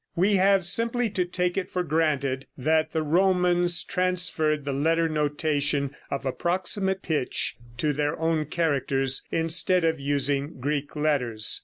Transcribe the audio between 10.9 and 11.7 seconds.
letters.